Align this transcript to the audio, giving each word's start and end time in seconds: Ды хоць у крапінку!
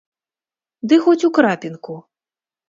Ды 0.93 0.99
хоць 1.03 1.25
у 1.29 1.31
крапінку! 1.39 1.99